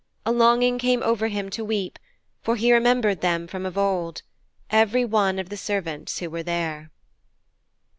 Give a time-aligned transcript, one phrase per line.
[0.25, 1.99] A longing came over him to weep,
[2.41, 4.23] for he remembered them from of old
[4.71, 6.89] every one of the servants who were there.